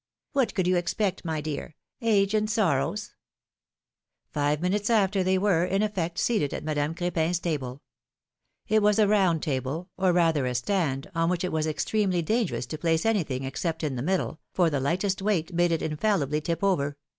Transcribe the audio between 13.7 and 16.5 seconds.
in the middle, for the lightest weight made it infallibly